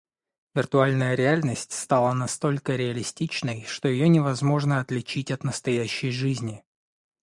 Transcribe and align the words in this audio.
Виртуальная 0.55 1.13
реальность 1.13 1.73
стала 1.73 2.13
настолько 2.13 2.75
реалистичной, 2.75 3.65
что 3.67 3.87
ее 3.87 4.07
невозможно 4.09 4.79
отличить 4.79 5.29
от 5.29 5.43
настоящей 5.43 6.09
жизни. 6.09 6.63